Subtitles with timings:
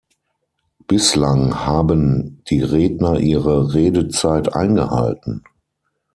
[0.87, 5.43] Bislang habe die Redner ihre Redezeit eingehalten.